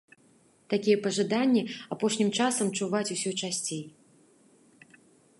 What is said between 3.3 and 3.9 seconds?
часцей.